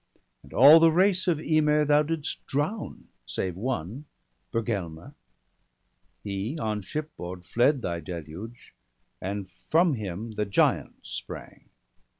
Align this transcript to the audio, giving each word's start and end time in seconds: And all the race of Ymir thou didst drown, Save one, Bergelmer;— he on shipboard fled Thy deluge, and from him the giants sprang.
And 0.41 0.51
all 0.51 0.79
the 0.79 0.91
race 0.91 1.27
of 1.27 1.39
Ymir 1.39 1.85
thou 1.85 2.01
didst 2.01 2.43
drown, 2.47 3.09
Save 3.27 3.55
one, 3.55 4.05
Bergelmer;— 4.51 5.13
he 6.23 6.57
on 6.57 6.81
shipboard 6.81 7.45
fled 7.45 7.83
Thy 7.83 7.99
deluge, 7.99 8.73
and 9.21 9.47
from 9.47 9.93
him 9.93 10.31
the 10.31 10.45
giants 10.45 11.11
sprang. 11.11 11.69